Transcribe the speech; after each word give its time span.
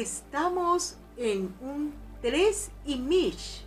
estamos 0.00 0.96
en 1.16 1.54
un 1.60 1.94
3 2.22 2.70
y 2.86 2.96
Mish 2.96 3.66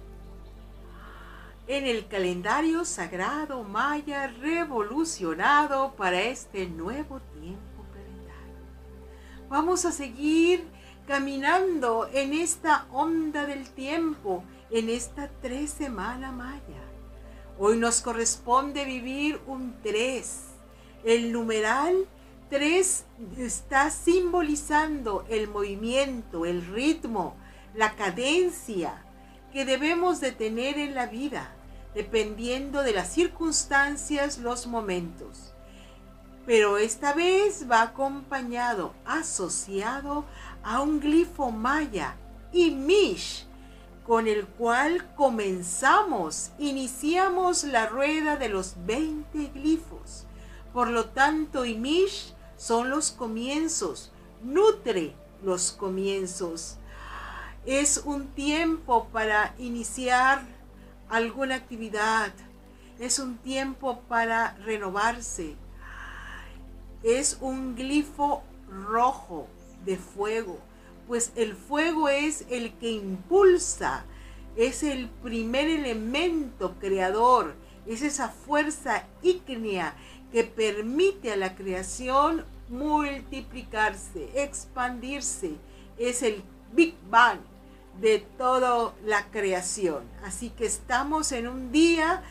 en 1.67 1.85
el 1.85 2.07
calendario 2.07 2.83
sagrado 2.85 3.63
maya 3.63 4.27
revolucionado 4.27 5.93
para 5.95 6.21
este 6.21 6.65
nuevo 6.65 7.21
tiempo 7.39 7.83
planetario. 7.91 8.57
Vamos 9.47 9.85
a 9.85 9.91
seguir 9.91 10.67
caminando 11.07 12.09
en 12.11 12.33
esta 12.33 12.87
onda 12.91 13.45
del 13.45 13.69
tiempo, 13.69 14.43
en 14.71 14.89
esta 14.89 15.29
tres 15.41 15.69
semana 15.69 16.31
maya. 16.31 16.83
Hoy 17.59 17.77
nos 17.77 18.01
corresponde 18.01 18.83
vivir 18.85 19.39
un 19.45 19.75
3. 19.83 20.45
El 21.05 21.31
numeral 21.31 22.07
3 22.53 23.05
está 23.39 23.89
simbolizando 23.89 25.25
el 25.27 25.47
movimiento, 25.47 26.45
el 26.45 26.63
ritmo, 26.63 27.35
la 27.73 27.95
cadencia, 27.95 29.03
que 29.51 29.65
debemos 29.65 30.21
de 30.21 30.33
tener 30.33 30.77
en 30.77 30.93
la 30.93 31.07
vida, 31.07 31.51
dependiendo 31.95 32.83
de 32.83 32.93
las 32.93 33.11
circunstancias, 33.11 34.37
los 34.37 34.67
momentos. 34.67 35.55
Pero 36.45 36.77
esta 36.77 37.13
vez 37.13 37.65
va 37.71 37.81
acompañado, 37.81 38.93
asociado 39.03 40.23
a 40.61 40.79
un 40.81 40.99
glifo 40.99 41.49
maya 41.49 42.17
y 42.51 42.69
mish, 42.69 43.47
con 44.05 44.27
el 44.27 44.45
cual 44.45 45.11
comenzamos, 45.15 46.51
iniciamos 46.59 47.63
la 47.63 47.87
rueda 47.87 48.37
de 48.37 48.49
los 48.49 48.75
20 48.85 49.47
glifos. 49.55 50.27
Por 50.73 50.89
lo 50.89 51.05
tanto, 51.05 51.65
Imish 51.65 52.32
son 52.63 52.89
los 52.89 53.11
comienzos, 53.11 54.13
nutre 54.41 55.13
los 55.43 55.73
comienzos 55.73 56.77
es 57.65 58.01
un 58.05 58.27
tiempo 58.27 59.07
para 59.11 59.55
iniciar 59.57 60.43
alguna 61.09 61.55
actividad. 61.55 62.33
Es 62.99 63.19
un 63.19 63.37
tiempo 63.37 64.01
para 64.09 64.55
renovarse. 64.65 65.55
Es 67.03 67.37
un 67.41 67.75
glifo 67.75 68.43
rojo 68.69 69.47
de 69.85 69.97
fuego, 69.97 70.57
pues 71.07 71.33
el 71.35 71.53
fuego 71.53 72.07
es 72.07 72.45
el 72.49 72.73
que 72.75 72.91
impulsa, 72.91 74.05
es 74.55 74.83
el 74.83 75.09
primer 75.21 75.67
elemento 75.67 76.75
creador, 76.79 77.55
es 77.85 78.01
esa 78.01 78.29
fuerza 78.29 79.05
ígnea 79.21 79.95
que 80.33 80.43
permite 80.43 81.31
a 81.31 81.37
la 81.37 81.55
creación 81.55 82.43
multiplicarse, 82.67 84.31
expandirse. 84.33 85.51
Es 85.99 86.23
el 86.23 86.43
Big 86.71 86.95
Bang, 87.07 87.39
de 88.01 88.17
toda 88.17 88.95
la 89.05 89.29
creación. 89.29 90.03
Así 90.25 90.49
que 90.49 90.65
estamos 90.65 91.31
en 91.31 91.47
un 91.47 91.71
día 91.71 92.23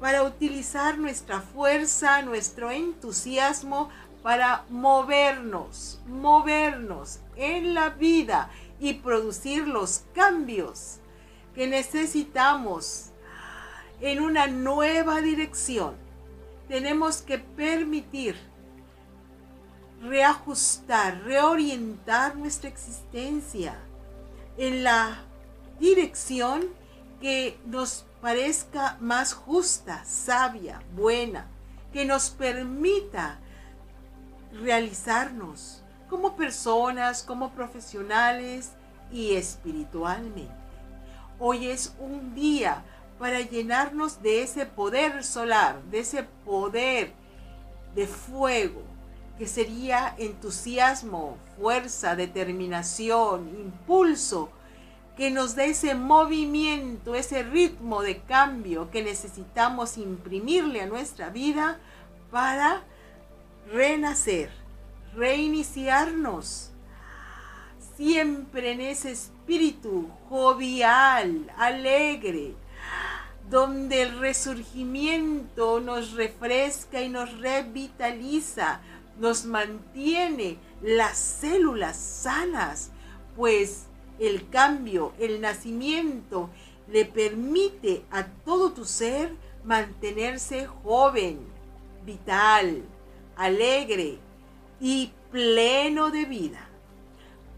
para 0.00 0.24
utilizar 0.24 0.98
nuestra 0.98 1.40
fuerza, 1.40 2.22
nuestro 2.22 2.72
entusiasmo 2.72 3.88
para 4.24 4.64
movernos, 4.68 6.00
movernos 6.08 7.20
en 7.36 7.72
la 7.72 7.90
vida 7.90 8.50
y 8.80 8.94
producir 8.94 9.68
los 9.68 10.02
cambios 10.12 10.98
que 11.54 11.68
necesitamos 11.68 13.10
en 14.00 14.20
una 14.20 14.48
nueva 14.48 15.20
dirección. 15.20 16.03
Tenemos 16.68 17.22
que 17.22 17.38
permitir 17.38 18.36
reajustar, 20.02 21.22
reorientar 21.22 22.36
nuestra 22.36 22.68
existencia 22.68 23.76
en 24.56 24.84
la 24.84 25.22
dirección 25.78 26.64
que 27.20 27.58
nos 27.66 28.04
parezca 28.20 28.96
más 29.00 29.34
justa, 29.34 30.04
sabia, 30.04 30.82
buena, 30.94 31.46
que 31.92 32.04
nos 32.04 32.30
permita 32.30 33.38
realizarnos 34.52 35.82
como 36.08 36.36
personas, 36.36 37.22
como 37.22 37.50
profesionales 37.52 38.72
y 39.10 39.34
espiritualmente. 39.34 40.52
Hoy 41.38 41.68
es 41.68 41.94
un 41.98 42.34
día 42.34 42.84
para 43.18 43.40
llenarnos 43.40 44.22
de 44.22 44.42
ese 44.42 44.66
poder 44.66 45.24
solar, 45.24 45.82
de 45.84 46.00
ese 46.00 46.24
poder 46.44 47.12
de 47.94 48.06
fuego, 48.06 48.82
que 49.38 49.46
sería 49.46 50.14
entusiasmo, 50.18 51.38
fuerza, 51.56 52.16
determinación, 52.16 53.48
impulso, 53.48 54.50
que 55.16 55.30
nos 55.30 55.54
dé 55.54 55.66
ese 55.66 55.94
movimiento, 55.94 57.14
ese 57.14 57.42
ritmo 57.44 58.02
de 58.02 58.20
cambio 58.20 58.90
que 58.90 59.02
necesitamos 59.02 59.96
imprimirle 59.96 60.82
a 60.82 60.86
nuestra 60.86 61.30
vida 61.30 61.78
para 62.30 62.82
renacer, 63.72 64.50
reiniciarnos, 65.14 66.70
siempre 67.96 68.72
en 68.72 68.80
ese 68.80 69.12
espíritu 69.12 70.08
jovial, 70.28 71.50
alegre, 71.56 72.56
donde 73.50 74.02
el 74.02 74.18
resurgimiento 74.18 75.80
nos 75.80 76.12
refresca 76.12 77.02
y 77.02 77.08
nos 77.08 77.38
revitaliza, 77.38 78.80
nos 79.18 79.44
mantiene 79.44 80.58
las 80.82 81.18
células 81.18 81.96
sanas, 81.96 82.90
pues 83.36 83.84
el 84.18 84.48
cambio, 84.48 85.12
el 85.18 85.40
nacimiento, 85.40 86.50
le 86.88 87.04
permite 87.04 88.04
a 88.10 88.26
todo 88.26 88.72
tu 88.72 88.84
ser 88.84 89.34
mantenerse 89.64 90.66
joven, 90.66 91.40
vital, 92.04 92.82
alegre 93.36 94.18
y 94.80 95.12
pleno 95.30 96.10
de 96.10 96.24
vida. 96.24 96.68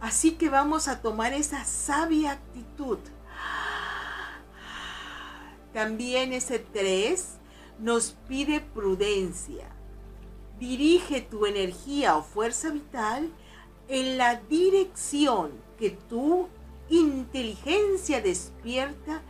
Así 0.01 0.33
que 0.33 0.49
vamos 0.49 0.89
a 0.89 1.01
tomar 1.01 1.33
esa 1.33 1.65
sabia 1.65 2.33
actitud. 2.33 2.99
También 5.77 6.33
ese 6.33 6.59
3 6.59 7.37
nos 7.81 8.17
pide 8.27 8.61
prudencia 8.61 9.71
dirige 10.59 11.21
tu 11.21 11.45
energía 11.45 12.17
o 12.17 12.23
fuerza 12.23 12.71
vital 12.71 13.31
en 13.87 14.17
la 14.17 14.37
dirección 14.37 15.51
que 15.79 15.91
tu 15.91 16.49
inteligencia 16.89 18.23
despierta 18.23 19.21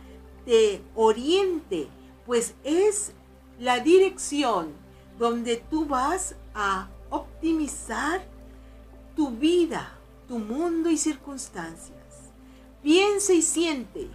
te 0.45 0.81
oriente, 0.95 1.89
pues 2.25 2.55
es 2.63 3.11
la 3.59 3.81
dirección 3.81 4.69
donde 5.19 5.57
tú 5.57 5.85
vas 5.85 6.37
a 6.55 6.87
optimizar 7.09 8.25
tu 9.17 9.31
vida, 9.31 9.99
tu 10.29 10.39
mundo 10.39 10.89
y 10.89 10.97
circunstancias. 10.97 12.31
Piensa 12.81 13.33
y 13.33 13.41
siente 13.41 14.07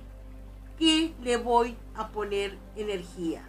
le 0.82 1.36
voy 1.36 1.76
a 1.94 2.08
poner 2.08 2.58
energía. 2.74 3.42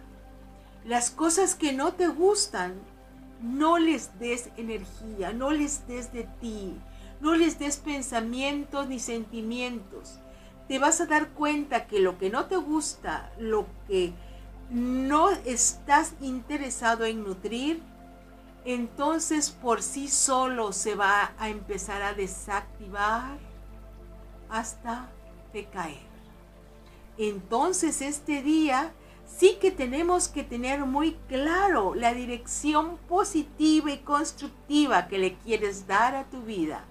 Las 0.84 1.10
cosas 1.10 1.56
que 1.56 1.72
no 1.72 1.94
te 1.94 2.06
gustan 2.06 2.74
no 3.42 3.78
les 3.78 4.16
des 4.20 4.50
energía, 4.56 5.32
no 5.32 5.50
les 5.50 5.86
des 5.88 6.12
de 6.12 6.28
ti, 6.40 6.76
no 7.20 7.34
les 7.34 7.58
des 7.58 7.78
pensamientos 7.78 8.86
ni 8.88 9.00
sentimientos. 9.00 10.20
Te 10.68 10.78
vas 10.78 11.00
a 11.00 11.06
dar 11.06 11.30
cuenta 11.30 11.88
que 11.88 11.98
lo 11.98 12.18
que 12.18 12.30
no 12.30 12.46
te 12.46 12.56
gusta, 12.56 13.32
lo 13.38 13.66
que 13.88 14.12
no 14.70 15.30
estás 15.30 16.14
interesado 16.20 17.04
en 17.04 17.24
nutrir, 17.24 17.82
entonces 18.64 19.50
por 19.50 19.82
sí 19.82 20.06
solo 20.06 20.72
se 20.72 20.94
va 20.94 21.32
a 21.38 21.48
empezar 21.48 22.00
a 22.02 22.14
desactivar 22.14 23.38
hasta 24.48 25.08
decaer. 25.52 26.13
Entonces 27.18 28.00
este 28.00 28.42
día 28.42 28.92
sí 29.26 29.58
que 29.60 29.70
tenemos 29.70 30.28
que 30.28 30.42
tener 30.42 30.80
muy 30.80 31.16
claro 31.28 31.94
la 31.94 32.14
dirección 32.14 32.96
positiva 33.08 33.90
y 33.90 33.98
constructiva 33.98 35.08
que 35.08 35.18
le 35.18 35.34
quieres 35.34 35.86
dar 35.86 36.14
a 36.14 36.24
tu 36.24 36.42
vida. 36.42 36.84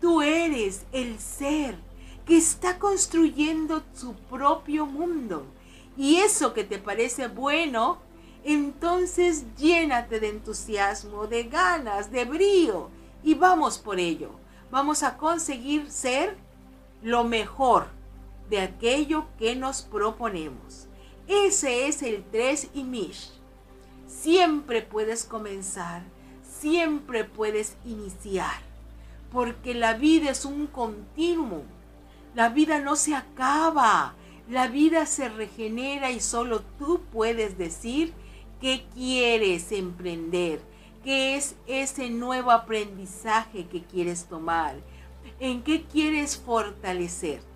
Tú 0.00 0.22
eres 0.22 0.84
el 0.92 1.18
ser 1.18 1.76
que 2.24 2.38
está 2.38 2.78
construyendo 2.78 3.82
su 3.94 4.14
propio 4.14 4.86
mundo. 4.86 5.46
Y 5.96 6.16
eso 6.16 6.54
que 6.54 6.64
te 6.64 6.78
parece 6.78 7.28
bueno, 7.28 7.98
entonces 8.44 9.44
llénate 9.56 10.20
de 10.20 10.28
entusiasmo, 10.28 11.26
de 11.26 11.44
ganas, 11.44 12.10
de 12.10 12.24
brío 12.24 12.88
y 13.22 13.34
vamos 13.34 13.78
por 13.78 13.98
ello. 13.98 14.30
Vamos 14.70 15.02
a 15.02 15.16
conseguir 15.16 15.90
ser 15.90 16.36
lo 17.02 17.24
mejor 17.24 17.88
de 18.50 18.60
aquello 18.60 19.26
que 19.38 19.56
nos 19.56 19.82
proponemos. 19.82 20.88
Ese 21.26 21.86
es 21.86 22.02
el 22.02 22.24
3 22.30 22.70
y 22.74 22.82
Mish. 22.84 23.30
Siempre 24.06 24.82
puedes 24.82 25.24
comenzar, 25.24 26.02
siempre 26.42 27.24
puedes 27.24 27.76
iniciar. 27.84 28.68
porque 29.32 29.74
la 29.74 29.94
vida 29.94 30.30
es 30.30 30.44
un 30.44 30.66
continuo. 30.66 31.62
La 32.34 32.48
vida 32.48 32.80
no 32.80 32.96
se 32.96 33.14
acaba, 33.14 34.14
la 34.48 34.68
vida 34.68 35.06
se 35.06 35.28
regenera 35.28 36.10
y 36.10 36.20
solo 36.20 36.62
tú 36.78 37.00
puedes 37.12 37.58
decir 37.58 38.12
qué 38.60 38.84
quieres 38.94 39.72
emprender, 39.72 40.60
qué 41.04 41.36
es 41.36 41.56
ese 41.66 42.10
nuevo 42.10 42.50
aprendizaje 42.50 43.66
que 43.66 43.82
quieres 43.82 44.26
tomar, 44.26 44.76
en 45.38 45.62
qué 45.62 45.84
quieres 45.84 46.36
fortalecerte. 46.36 47.49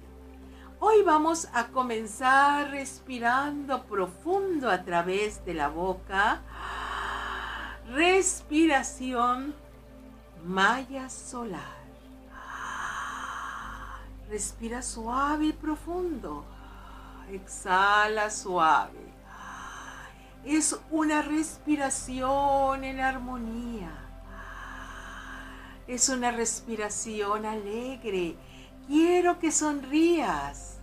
Hoy 0.87 1.03
vamos 1.03 1.49
a 1.55 1.69
comenzar 1.69 2.71
respirando 2.71 3.85
profundo 3.85 4.71
a 4.71 4.85
través 4.85 5.43
de 5.47 5.55
la 5.55 5.69
boca. 5.69 6.43
Respiración 7.89 9.55
malla 10.45 11.09
solar. 11.09 11.79
Respira 14.29 14.83
suave 14.83 15.47
y 15.47 15.53
profundo. 15.55 16.45
Exhala 17.31 18.29
suave. 18.29 19.11
Es 20.45 20.79
una 20.91 21.23
respiración 21.23 22.85
en 22.85 23.01
armonía. 23.01 23.91
Es 25.87 26.11
una 26.11 26.31
respiración 26.31 27.47
alegre. 27.47 28.37
Quiero 28.87 29.39
que 29.39 29.51
sonrías. 29.51 30.74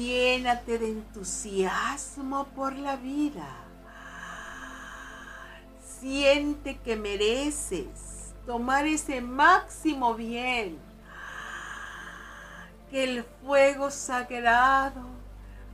Llénate 0.00 0.78
de 0.78 0.92
entusiasmo 0.92 2.46
por 2.56 2.74
la 2.74 2.96
vida. 2.96 3.46
Siente 6.00 6.78
que 6.78 6.96
mereces 6.96 8.32
tomar 8.46 8.86
ese 8.86 9.20
máximo 9.20 10.14
bien. 10.14 10.78
Que 12.90 13.04
el 13.04 13.24
fuego 13.44 13.90
sagrado 13.90 15.02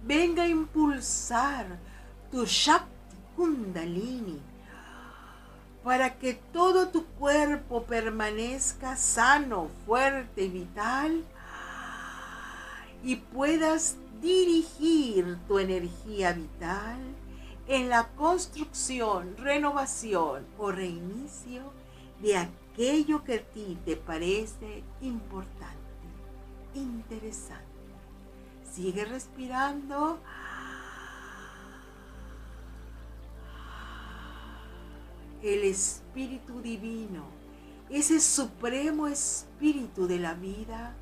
venga 0.02 0.42
a 0.42 0.48
impulsar 0.48 1.78
tu 2.32 2.44
Shakti 2.44 3.16
Kundalini 3.36 4.42
para 5.84 6.18
que 6.18 6.34
todo 6.34 6.88
tu 6.88 7.06
cuerpo 7.06 7.84
permanezca 7.84 8.96
sano, 8.96 9.70
fuerte 9.86 10.42
y 10.42 10.48
vital 10.48 11.24
y 13.04 13.14
puedas 13.14 13.94
dirigir 14.20 15.38
tu 15.46 15.58
energía 15.58 16.32
vital 16.32 16.98
en 17.68 17.88
la 17.88 18.08
construcción, 18.10 19.36
renovación 19.36 20.46
o 20.58 20.70
reinicio 20.70 21.72
de 22.20 22.36
aquello 22.36 23.24
que 23.24 23.34
a 23.34 23.42
ti 23.42 23.78
te 23.84 23.96
parece 23.96 24.84
importante, 25.00 25.76
interesante. 26.74 27.64
Sigue 28.72 29.04
respirando. 29.04 30.20
El 35.42 35.64
Espíritu 35.64 36.60
Divino, 36.60 37.24
ese 37.88 38.20
supremo 38.20 39.06
Espíritu 39.06 40.06
de 40.06 40.18
la 40.18 40.34
vida, 40.34 40.96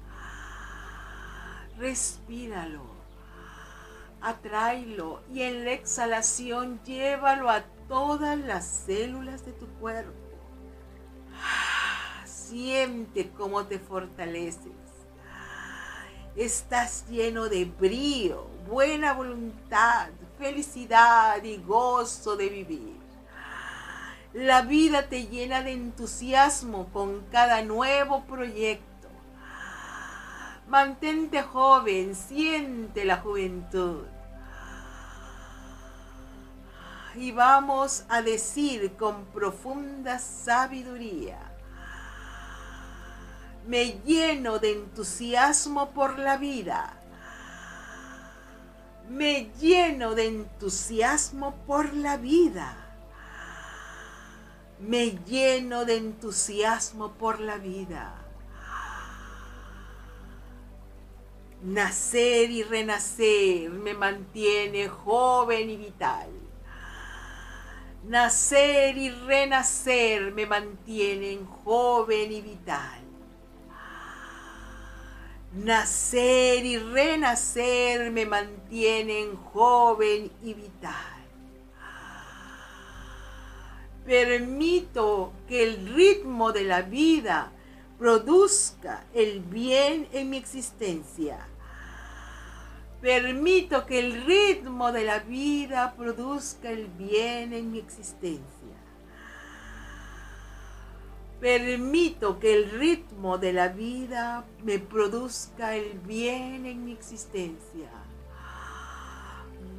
respíralo, 1.79 2.94
atráelo 4.25 5.21
y 5.33 5.43
en 5.43 5.67
la 5.67 5.73
exhalación 5.73 6.81
llévalo 6.85 7.51
a 7.51 7.63
todas 7.89 8.39
las 8.39 8.65
células 8.87 9.45
de 9.45 9.53
tu 9.53 9.67
cuerpo. 9.79 10.13
Siente 12.25 13.31
cómo 13.37 13.67
te 13.67 13.79
fortaleces. 13.79 14.73
Estás 16.37 17.07
lleno 17.09 17.49
de 17.49 17.67
brío, 17.67 18.47
buena 18.67 19.13
voluntad, 19.13 20.09
felicidad 20.39 21.43
y 21.45 21.59
gozo 21.59 22.37
de 22.37 22.49
vivir. 22.49 22.97
La 24.33 24.63
vida 24.63 25.09
te 25.09 25.27
llena 25.27 25.63
de 25.63 25.73
entusiasmo 25.73 26.89
con 26.93 27.21
cada 27.31 27.63
nuevo 27.63 28.25
proyecto 28.25 28.94
Mantente 30.69 31.43
joven, 31.43 32.15
siente 32.15 33.05
la 33.05 33.19
juventud. 33.19 34.05
Y 37.17 37.31
vamos 37.33 38.05
a 38.09 38.23
decir 38.23 38.97
con 38.97 39.27
profunda 39.27 40.19
sabiduría, 40.19 41.39
me 43.67 44.01
lleno 44.05 44.59
de 44.59 44.73
entusiasmo 44.73 45.91
por 45.91 46.19
la 46.19 46.37
vida. 46.37 46.93
Me 49.09 49.51
lleno 49.61 50.15
de 50.15 50.27
entusiasmo 50.27 51.55
por 51.67 51.95
la 51.95 52.17
vida. 52.17 52.77
Me 54.81 55.11
lleno 55.25 55.85
de 55.85 55.97
entusiasmo 55.97 57.13
por 57.13 57.41
la 57.41 57.59
vida. 57.59 58.24
Nacer 61.65 62.51
y 62.51 62.63
renacer 62.63 63.71
me 63.71 63.95
mantiene 63.95 64.87
joven 64.87 65.71
y 65.71 65.79
vital. 65.79 66.29
Nacer 68.07 68.99
y 68.99 69.09
renacer 69.09 70.31
me 70.33 70.45
mantienen 70.45 71.47
joven 71.47 72.33
y 72.33 72.43
vital. 72.43 73.01
Nacer 75.55 76.67
y 76.67 76.77
renacer 76.77 78.11
me 78.11 78.27
mantienen 78.27 79.35
joven 79.35 80.31
y 80.43 80.53
vital. 80.53 80.93
Permito 84.05 85.33
que 85.49 85.63
el 85.63 85.95
ritmo 85.95 86.53
de 86.53 86.65
la 86.65 86.83
vida 86.83 87.53
produzca 87.99 89.07
el 89.15 89.41
bien 89.41 90.07
en 90.13 90.29
mi 90.29 90.37
existencia 90.37 91.49
Permito 93.05 93.85
que 93.85 93.99
el 93.99 94.25
ritmo 94.25 94.91
de 94.91 95.05
la 95.05 95.19
vida 95.19 95.93
produzca 95.95 96.71
el 96.71 96.87
bien 96.87 97.53
en 97.53 97.71
mi 97.71 97.79
existencia. 97.79 98.79
Permito 101.39 102.39
que 102.39 102.55
el 102.55 102.71
ritmo 102.71 103.37
de 103.37 103.53
la 103.53 103.69
vida 103.69 104.47
me 104.63 104.79
produzca 104.79 105.77
el 105.77 105.99
bien 105.99 106.65
en 106.65 106.87
mi 106.87 106.93
existencia. 106.93 107.91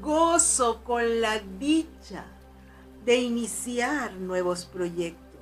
Gozo 0.03 0.84
con 0.84 1.20
la 1.20 1.39
dicha 1.39 2.25
de 3.05 3.15
iniciar 3.15 4.13
nuevos 4.13 4.65
proyectos. 4.65 5.41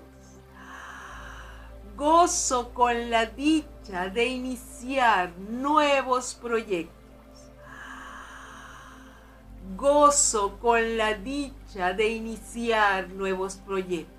Gozo 1.97 2.73
con 2.73 3.09
la 3.09 3.25
dicha 3.25 4.07
de 4.07 4.25
iniciar 4.27 5.37
nuevos 5.37 6.33
proyectos 6.35 7.02
gozo 9.77 10.59
con 10.59 10.97
la 10.97 11.13
dicha 11.13 11.93
de 11.93 12.09
iniciar 12.09 13.09
nuevos 13.09 13.55
proyectos. 13.55 14.13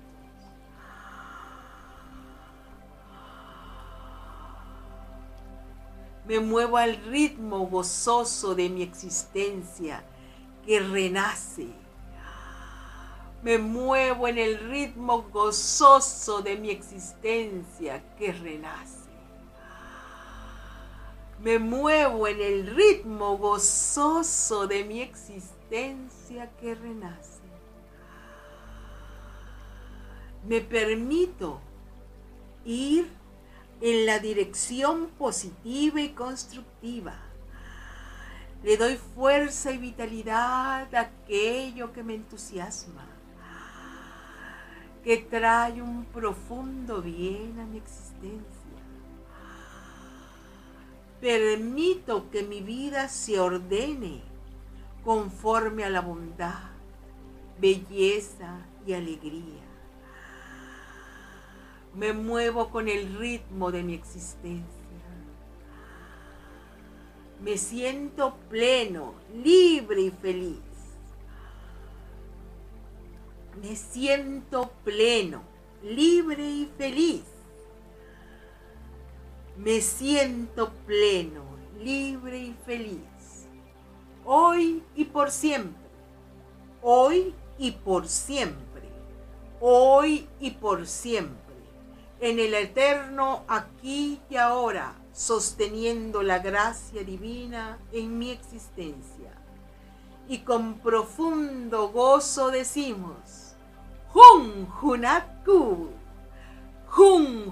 Me 6.27 6.39
muevo 6.39 6.77
al 6.77 6.95
ritmo 7.05 7.67
gozoso 7.67 8.55
de 8.55 8.67
mi 8.69 8.81
existencia 8.81 10.03
que 10.65 10.79
renace. 10.79 11.67
Me 13.43 13.59
muevo 13.59 14.27
en 14.27 14.39
el 14.39 14.57
ritmo 14.57 15.21
gozoso 15.31 16.41
de 16.41 16.57
mi 16.57 16.71
existencia 16.71 18.03
que 18.17 18.31
renace. 18.31 19.04
Me 21.39 21.59
muevo 21.59 22.27
en 22.27 22.41
el 22.41 22.75
ritmo 22.75 23.37
gozoso 23.37 24.67
de 24.67 24.83
mi 24.83 25.01
existencia 25.01 26.49
que 26.59 26.75
renace. 26.75 27.41
Me 30.47 30.61
permito 30.61 31.59
ir 32.63 33.09
en 33.81 34.05
la 34.05 34.19
dirección 34.19 35.07
positiva 35.17 36.01
y 36.01 36.09
constructiva. 36.09 37.15
Le 38.63 38.77
doy 38.77 38.95
fuerza 38.95 39.71
y 39.71 39.77
vitalidad 39.77 40.93
a 40.95 40.99
aquello 40.99 41.91
que 41.93 42.01
me 42.01 42.15
entusiasma, 42.15 43.05
que 45.03 45.17
trae 45.17 45.81
un 45.81 46.05
profundo 46.05 47.01
bien 47.01 47.59
a 47.59 47.65
mi 47.65 47.77
existencia. 47.77 48.64
Permito 51.25 52.29
que 52.29 52.43
mi 52.43 52.61
vida 52.61 53.09
se 53.09 53.39
ordene 53.39 54.21
conforme 55.03 55.83
a 55.83 55.89
la 55.89 56.01
bondad, 56.01 56.69
belleza 57.59 58.59
y 58.85 58.93
alegría. 58.93 59.63
Me 61.95 62.13
muevo 62.13 62.69
con 62.69 62.87
el 62.87 63.17
ritmo 63.17 63.71
de 63.71 63.81
mi 63.81 63.95
existencia. 63.95 64.85
Me 67.41 67.57
siento 67.57 68.35
pleno, 68.47 69.15
libre 69.33 70.01
y 70.01 70.11
feliz. 70.11 70.61
Me 73.63 73.75
siento 73.75 74.73
pleno, 74.83 75.41
libre 75.81 76.47
y 76.47 76.69
feliz. 76.77 77.23
Me 79.57 79.79
siento 79.79 80.73
pleno, 80.85 81.43
libre 81.79 82.37
y 82.39 82.55
feliz. 82.65 83.47
Hoy 84.25 84.83
y 84.95 85.05
por 85.05 85.31
siempre. 85.31 85.89
Hoy 86.81 87.33
y 87.57 87.71
por 87.71 88.05
siempre. 88.07 88.89
Hoy 89.61 90.27
y 90.41 90.51
por 90.51 90.85
siempre. 90.85 91.55
En 92.19 92.39
el 92.39 92.53
eterno 92.53 93.43
aquí 93.47 94.19
y 94.29 94.35
ahora, 94.35 94.95
sosteniendo 95.13 96.21
la 96.21 96.39
gracia 96.39 97.03
divina 97.05 97.79
en 97.93 98.19
mi 98.19 98.31
existencia. 98.31 99.31
Y 100.27 100.39
con 100.39 100.79
profundo 100.79 101.89
gozo 101.89 102.51
decimos, 102.51 103.55
Jun 104.11 104.67
Junapku, 104.67 105.91
Jun 106.87 107.51